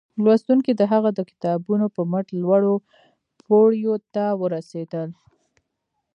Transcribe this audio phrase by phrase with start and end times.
[0.23, 2.75] لوستونکي د هغه د کتابونو پر مټ لوړو
[3.45, 5.09] پوړيو ته ورسېدل